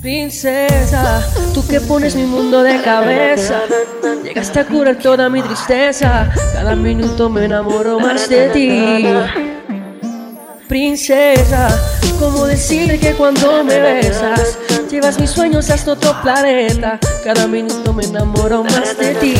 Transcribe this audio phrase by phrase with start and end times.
[0.00, 1.22] Princesa,
[1.52, 3.60] tú que pones mi mundo de cabeza,
[4.22, 9.04] llegaste a curar toda mi tristeza, cada minuto me enamoro más de ti.
[10.66, 11.68] Princesa,
[12.18, 14.58] ¿cómo decir que cuando me besas,
[14.90, 19.34] llevas mis sueños hasta otro planeta, cada minuto me enamoro más de ti.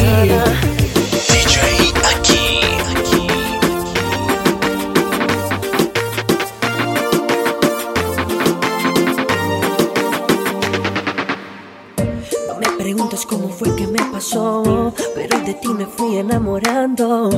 [15.14, 17.30] Pero de ti me fui enamorando.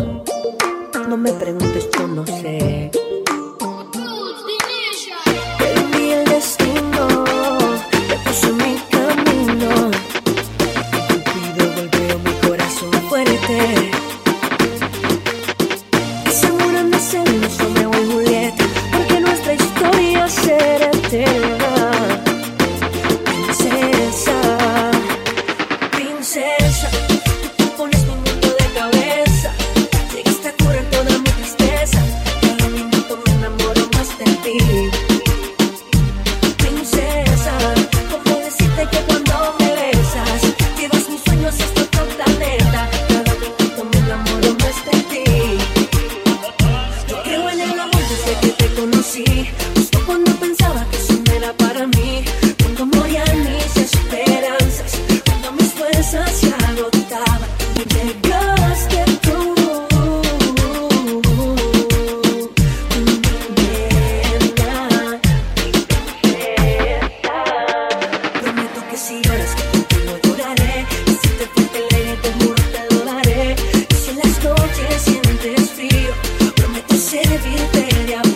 [1.08, 2.90] No me preguntes, yo no sé.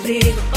[0.07, 0.56] contigo.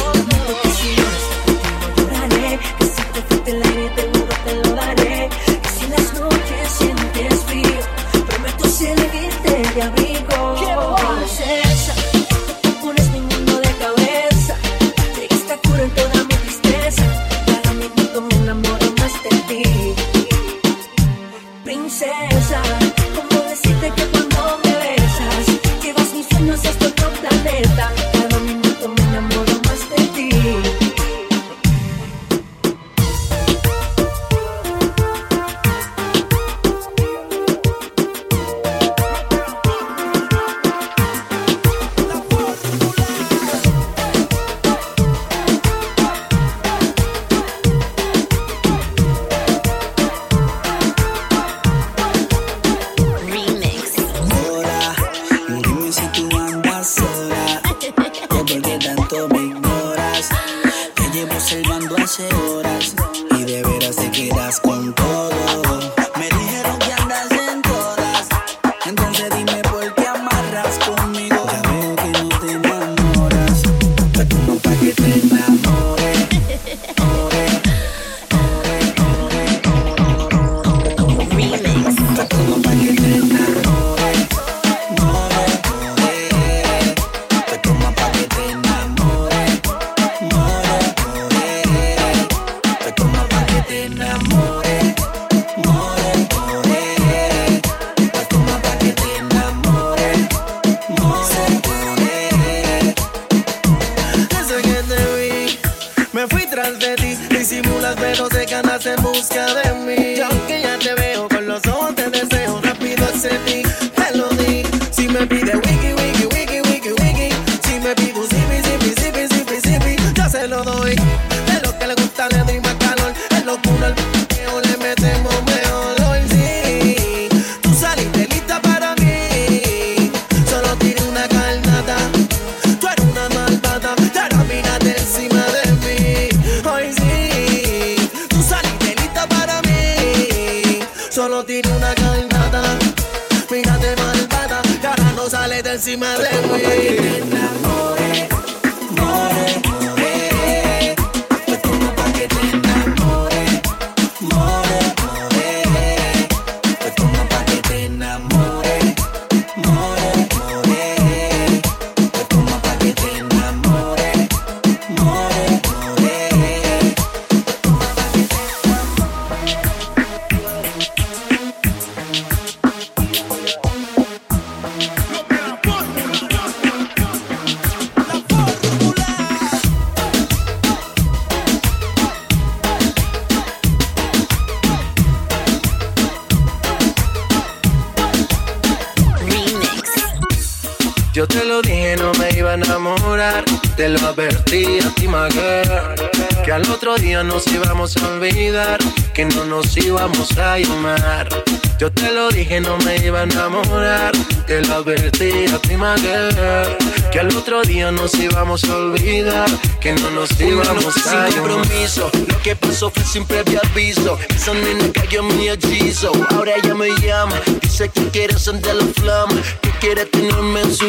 [207.79, 209.49] Día nos íbamos a olvidar.
[209.79, 211.33] Que no nos íbamos a llamar.
[211.33, 212.11] compromiso.
[212.27, 214.17] Lo que pasó fue sin previo aviso.
[214.35, 216.11] Esa nena cayó en mi hechizo.
[216.31, 217.39] Ahora ella me llama.
[217.61, 219.41] Dice que quiere sentir la flama.
[219.61, 220.87] Que quiere tenerme en su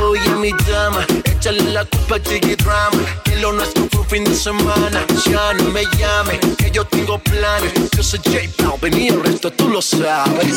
[0.00, 3.02] Oye, mi dama, échale la culpa a Drama.
[3.24, 5.04] Que lo nuestro fue un fin de semana.
[5.26, 7.72] Ya no me llame, que yo tengo planes.
[7.94, 10.56] Yo soy J Balvin y el resto tú lo sabes.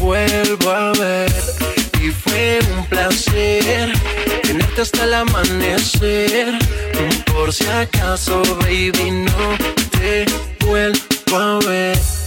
[0.00, 1.32] vuelvo a ver.
[2.02, 3.92] Y fue un placer
[4.42, 6.58] tenerte hasta el amanecer.
[7.32, 9.56] Por si acaso, baby, no
[9.90, 10.26] te
[10.64, 12.19] vuelvo a ver.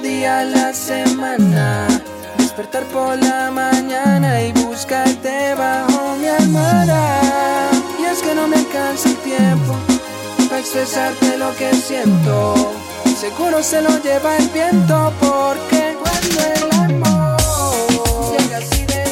[0.00, 1.86] Día a la semana.
[2.36, 7.20] Despertar por la mañana y buscarte bajo mi almohada.
[7.98, 9.74] Y es que no me alcanza el tiempo
[10.48, 12.72] para expresarte lo que siento.
[13.18, 17.36] Seguro se lo lleva el viento porque cuando el amor
[18.38, 19.07] llega así de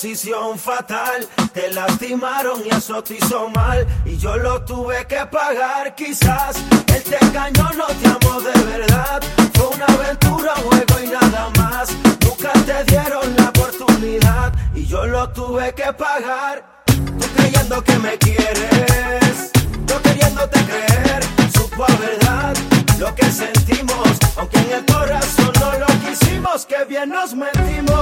[0.00, 1.28] decisión fatal.
[1.52, 3.86] Te lastimaron y eso te hizo mal.
[4.06, 6.56] Y yo lo tuve que pagar, quizás.
[6.86, 9.22] Este Él te engañó, no te amó de verdad.
[9.52, 11.90] Fue una aventura, un juego y nada más.
[12.24, 14.54] Nunca te dieron la oportunidad.
[14.74, 16.82] Y yo lo tuve que pagar.
[16.86, 19.52] Tú creyendo que me quieres.
[19.86, 21.22] Yo queriéndote creer.
[21.52, 22.54] Supo a verdad
[22.98, 24.08] lo que sentimos.
[24.38, 27.99] Aunque en el corazón no lo quisimos, que bien nos mentimos.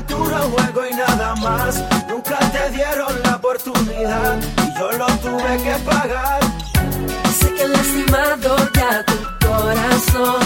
[0.00, 1.84] aventura, un juego y nada más.
[2.08, 6.40] Nunca te dieron la oportunidad y yo lo tuve que pagar.
[7.38, 10.39] Sé que lastimado ya tu corazón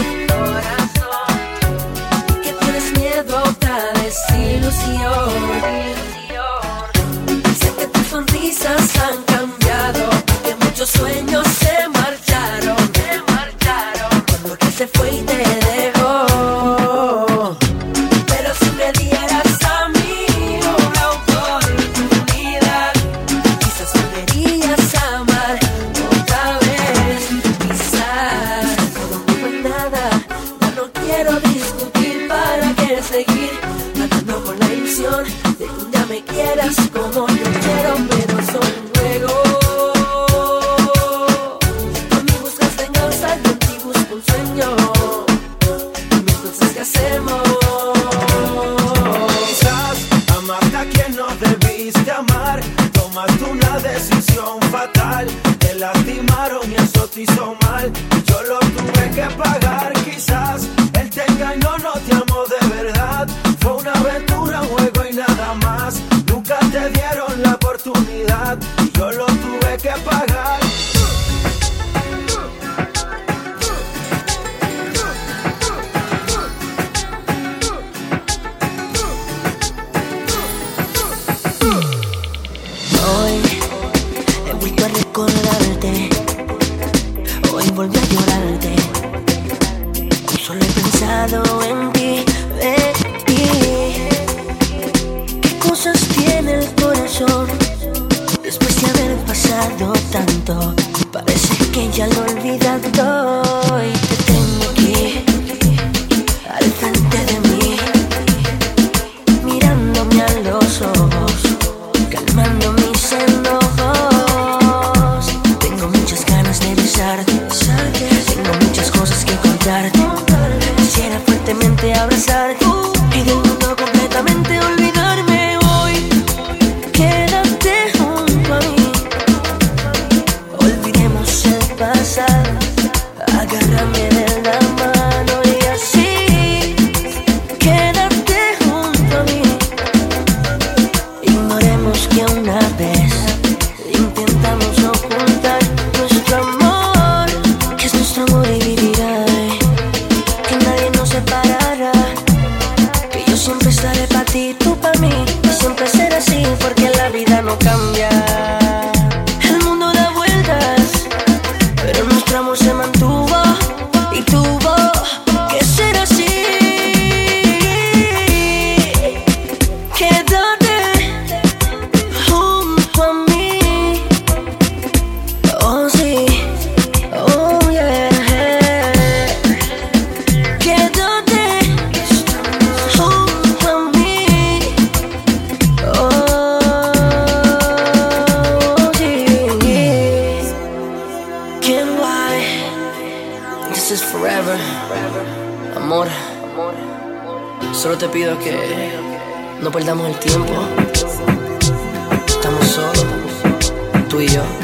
[204.35, 204.64] yo.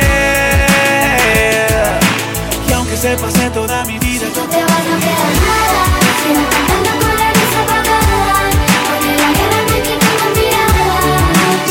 [3.01, 4.27] se pase toda mi vida.
[4.31, 5.83] Si no te vas no queda nada,
[6.21, 8.45] sigo cantando con la luz apagada,
[8.87, 10.85] porque la guerra me quita la mirada.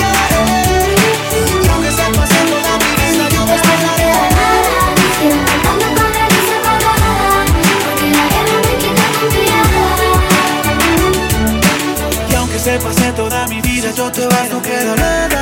[0.00, 0.26] Yeah.
[1.66, 4.74] Yo que se pase toda mi vida, yo te vas no queda nada,
[5.20, 7.14] sigo cantando con la luz apagada,
[7.84, 9.82] porque la guerra me quita la mirada.
[12.28, 15.39] Y aunque se pase toda mi vida, yo te vas no queda nada.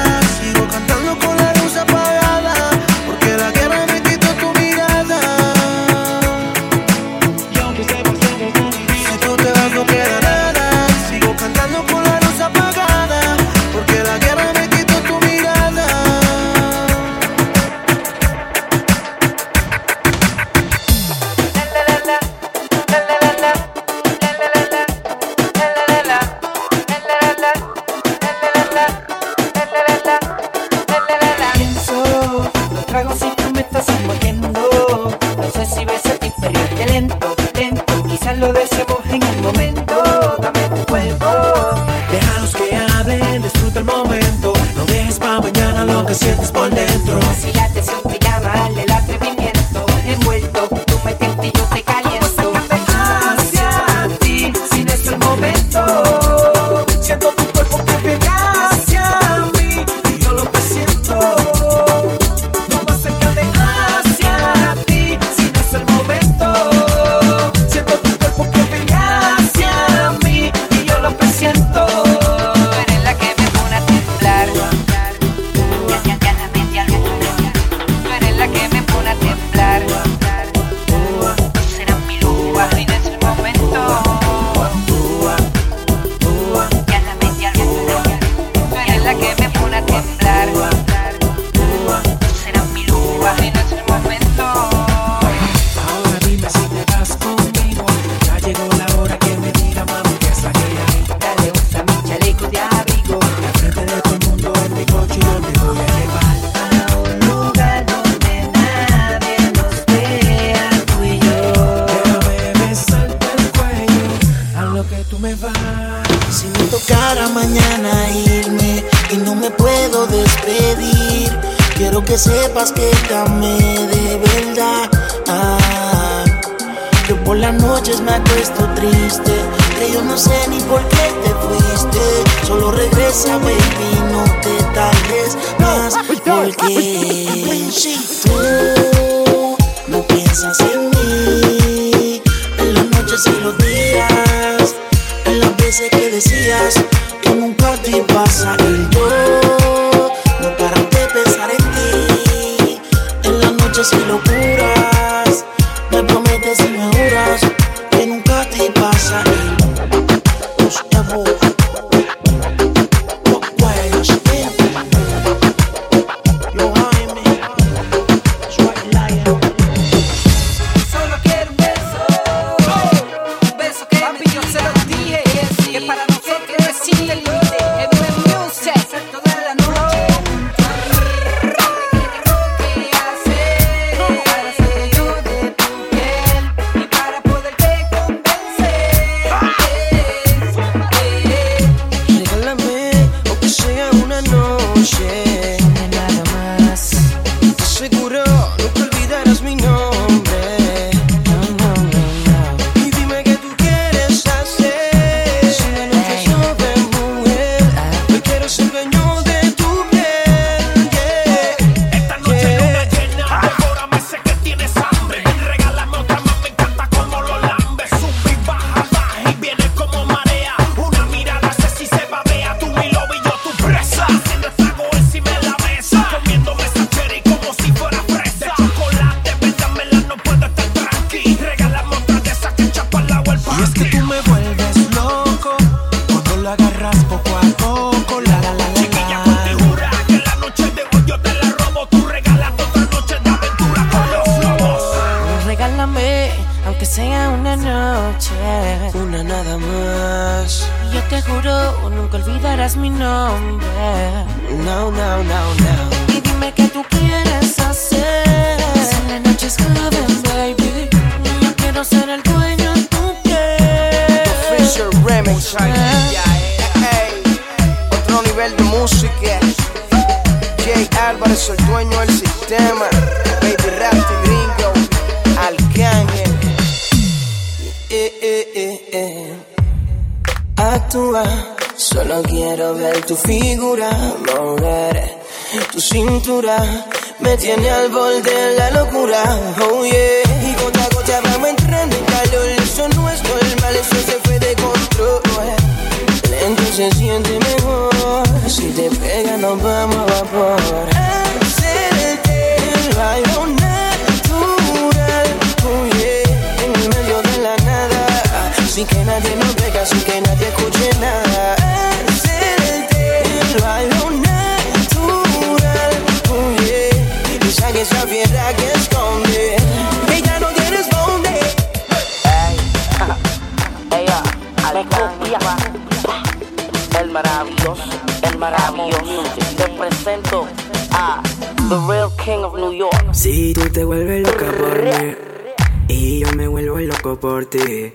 [337.19, 337.93] por ti.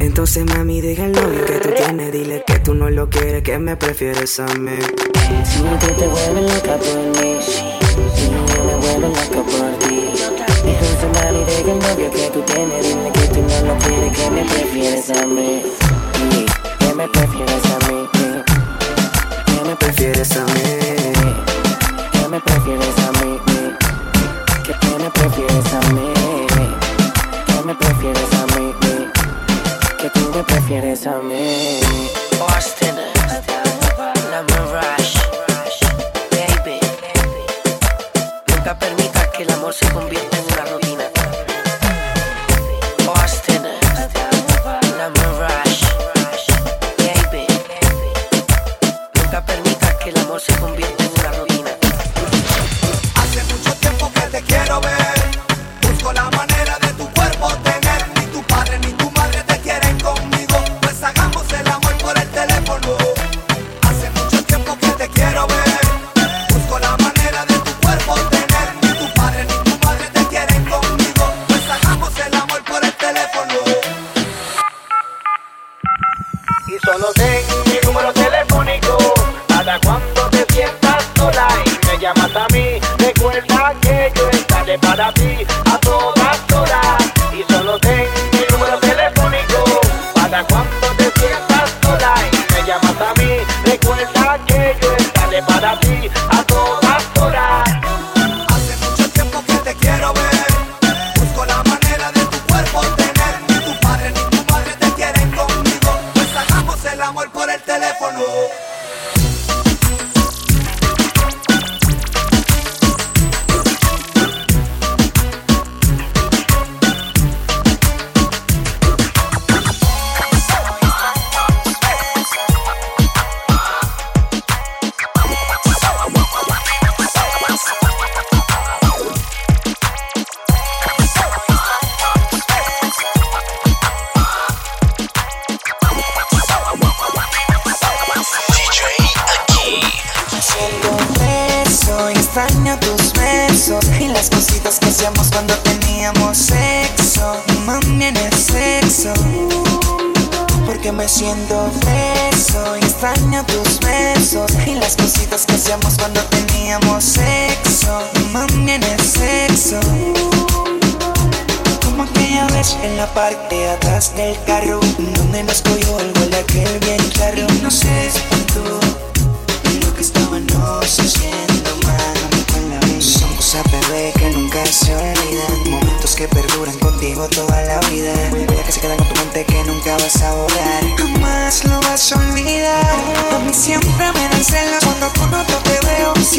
[0.00, 2.12] Entonces, mami, deja el novio que tú tienes.
[2.12, 4.72] Dile que tú no lo quieres, que me prefieres a mí.
[5.44, 10.04] Si no te, te vuelves loca por mí, si no me vuelves loca por ti.
[10.64, 12.82] Entonces, mami, deja el novio que tú tienes.
[12.82, 15.62] Dile que tú no lo quieres, que me prefieres a mí.
[16.78, 17.73] Que me prefieres a mí.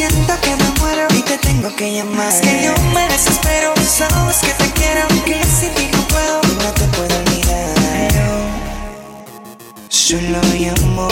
[0.09, 2.29] siento que me muero y te tengo que llamar.
[2.29, 6.71] Es que yo me desespero, sabes que te quiero, que sin ti no puedo, no
[6.73, 8.11] te puedo olvidar.
[8.13, 8.29] Yo
[9.89, 11.07] solo llamo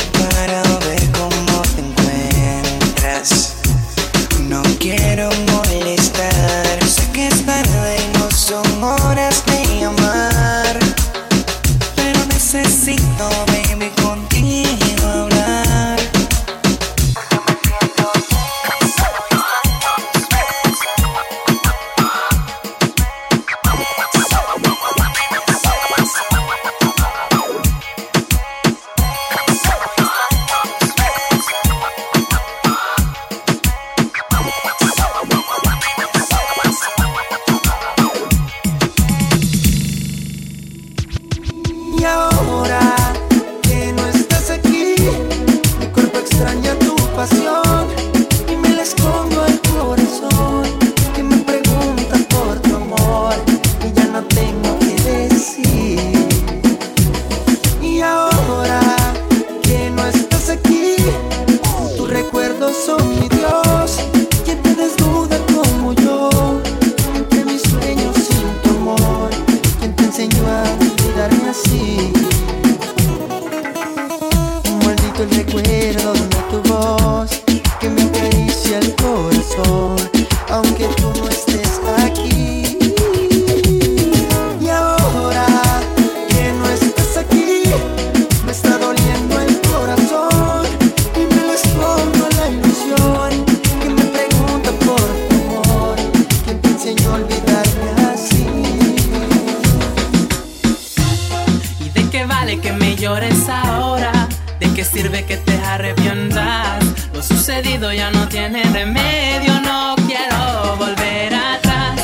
[103.14, 104.12] llores ahora.
[104.60, 106.84] ¿De qué sirve que te arrepientas?
[107.14, 112.02] Lo sucedido ya no tiene remedio, no quiero volver atrás.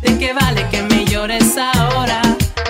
[0.00, 2.22] ¿De qué vale que me llores ahora?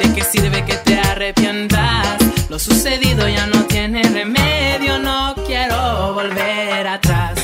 [0.03, 2.17] ¿De qué sirve que te arrepientas?
[2.49, 7.39] Lo sucedido ya no tiene remedio, no quiero volver atrás.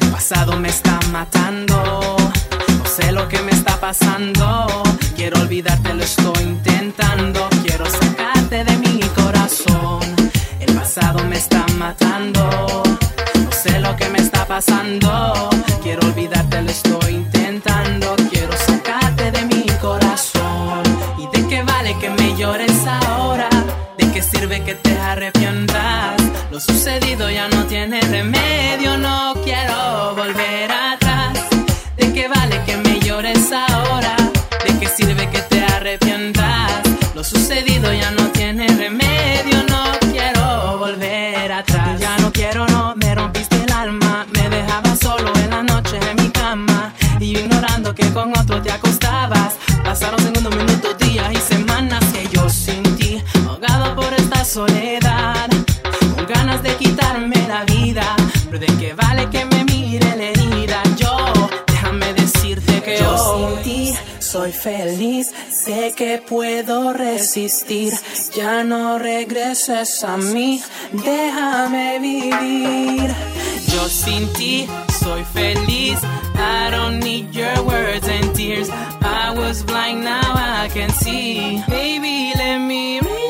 [0.00, 2.16] El pasado me está matando,
[2.78, 4.82] no sé lo que me está pasando.
[5.14, 6.53] Quiero olvidarte, lo estoy
[11.84, 12.82] matando,
[13.44, 15.53] no sé lo que me está pasando.
[64.54, 65.32] Feliz.
[65.50, 67.92] Sé que puedo resistir.
[68.34, 70.62] Ya no regreses a mí.
[70.92, 73.14] Déjame vivir.
[73.72, 74.66] Yo sin ti
[75.00, 75.98] soy feliz.
[76.36, 78.68] I don't need your words and tears.
[79.02, 81.62] I was blind, now I can see.
[81.68, 83.24] Baby, let me read.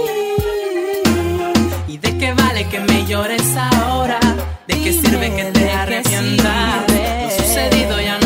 [1.88, 4.20] ¿Y de qué vale que me llores ahora?
[4.66, 6.92] ¿De qué sirve que te arrepientas?
[7.22, 8.23] Lo sucedido ya no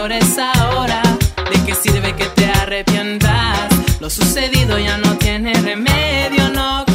[0.00, 1.02] llores ahora?
[1.50, 3.68] ¿De qué sirve que te arrepientas?
[4.00, 6.89] Lo sucedido ya no tiene remedio, no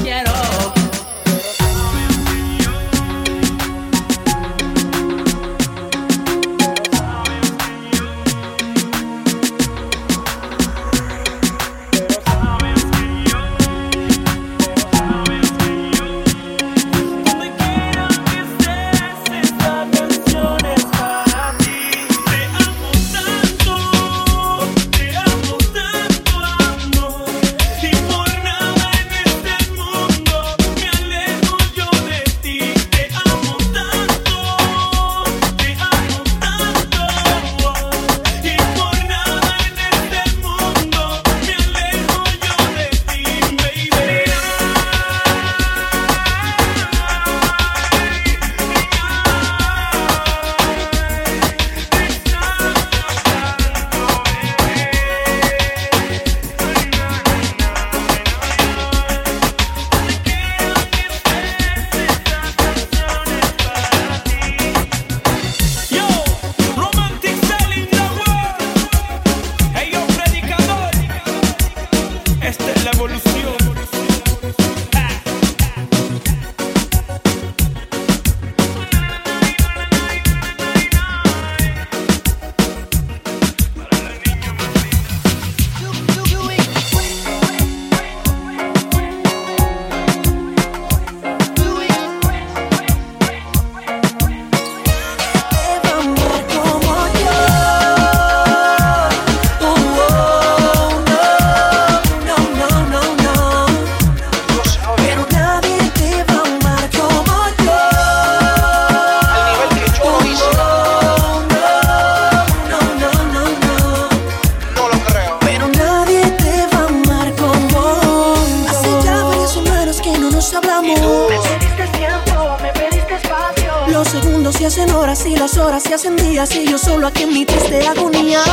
[125.96, 128.44] hacen días y yo solo aquí en mi triste agonía.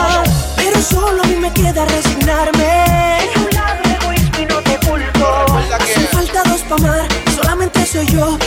[0.56, 3.18] Pero solo a mí me queda resignarme.
[3.18, 5.58] Es un lado de egoísmo y no te culpo.
[5.74, 8.38] Hacen falta dos pa' amar, solamente soy yo.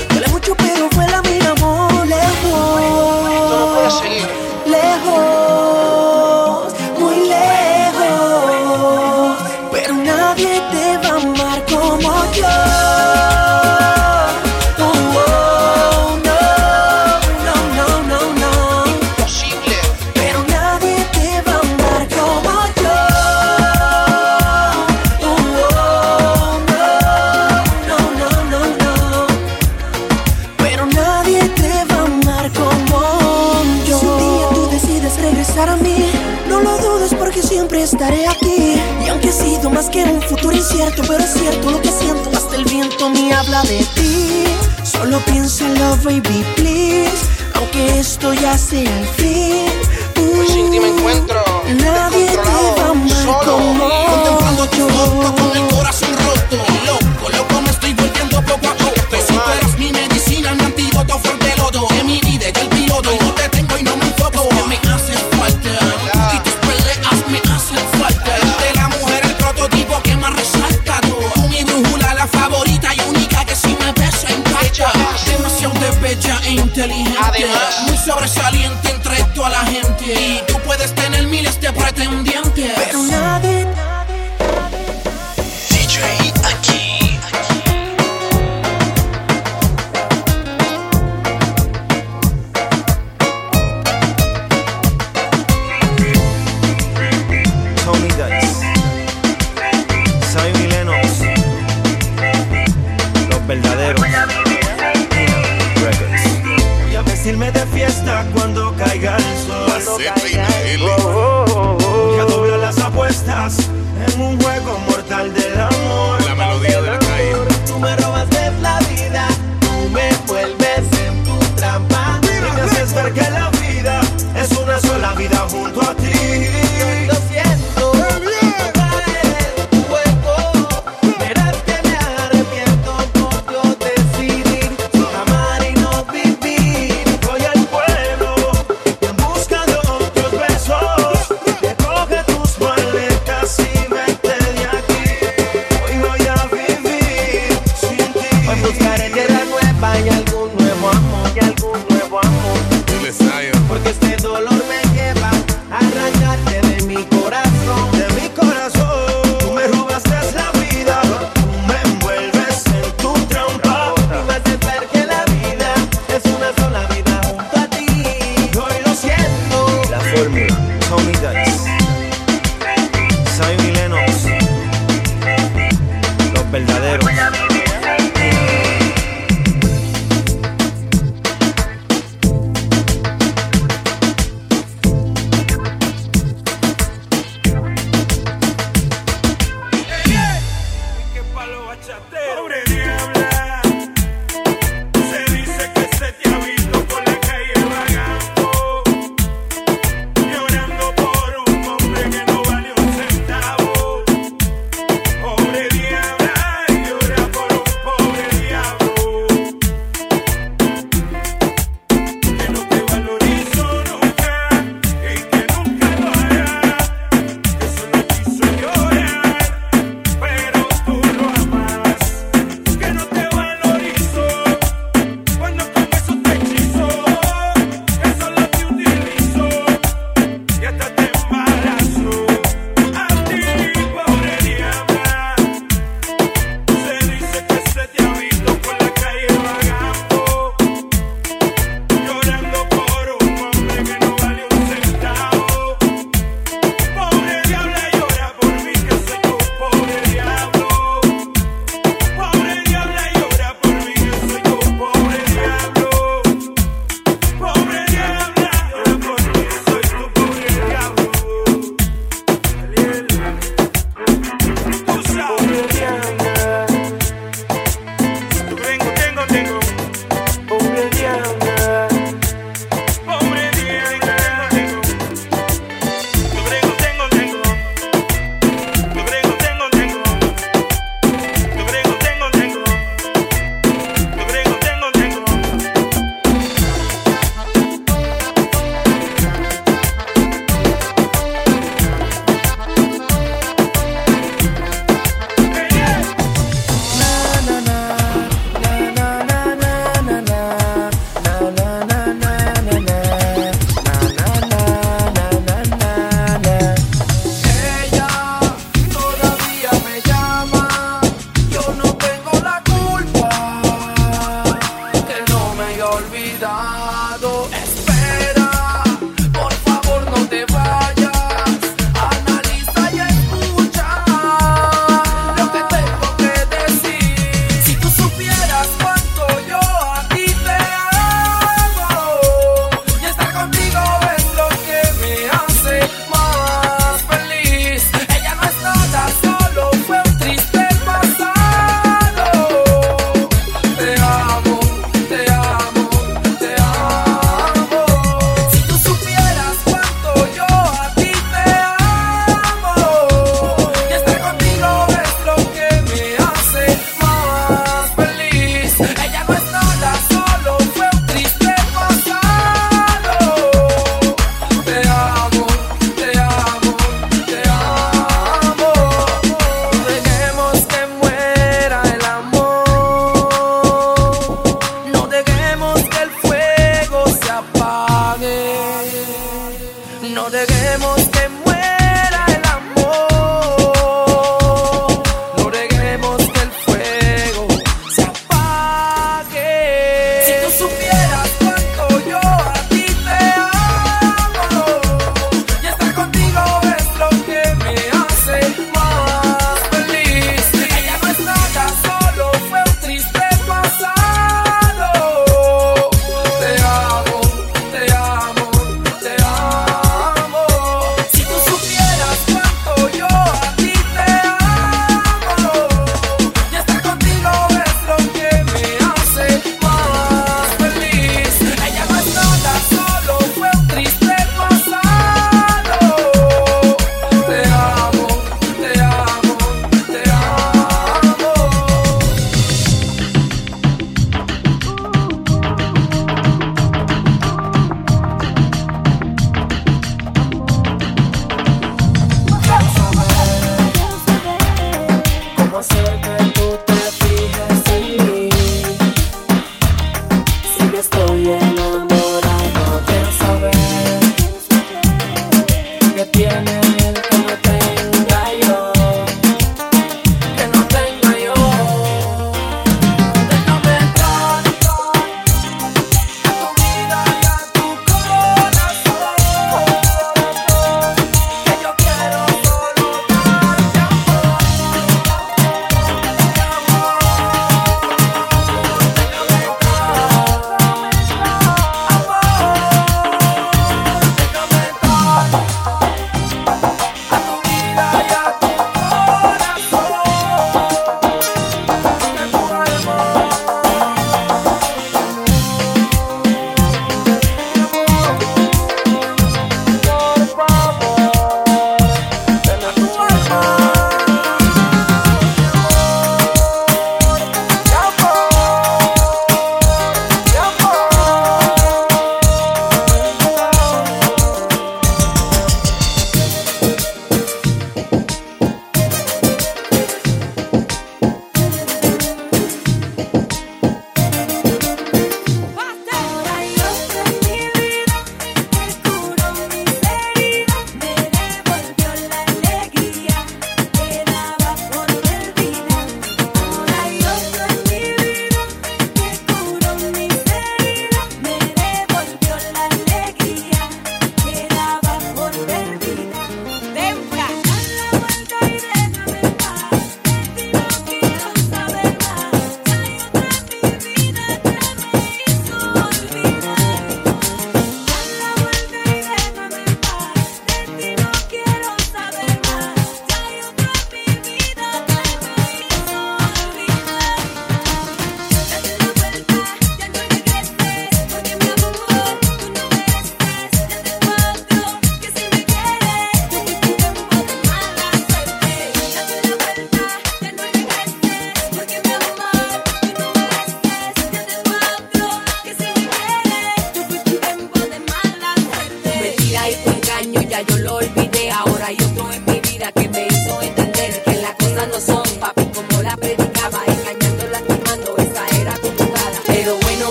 [315.96, 316.85] olvidar.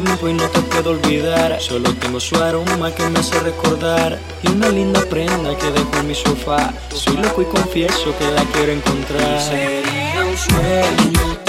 [0.00, 1.60] tiempo y no te puedo olvidar.
[1.60, 4.18] Solo tengo su aroma que me hace recordar.
[4.42, 6.72] Y una linda prenda que dejó en mi sofá.
[6.94, 9.38] Soy loco y confieso que la quiero encontrar.
[9.38, 11.41] Sería un sueño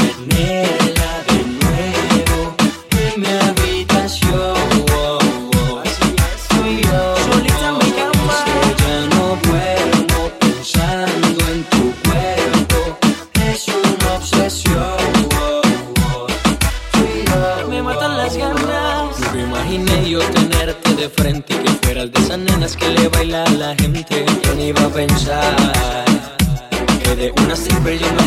[23.34, 26.06] bailar la gente, ¿quién iba a pensar?
[27.04, 28.23] Que de una siempre yo no